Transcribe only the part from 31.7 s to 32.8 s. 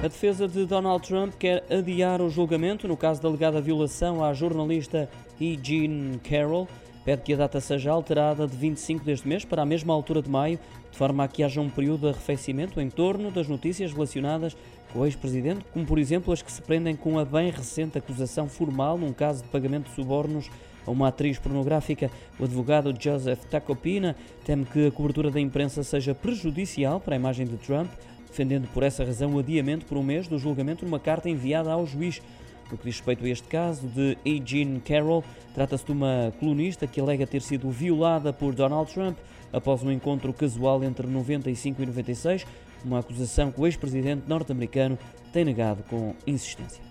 ao juiz. No